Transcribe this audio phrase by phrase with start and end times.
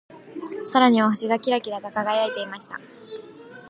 [0.73, 2.79] 空には星がキラキラと輝いていました。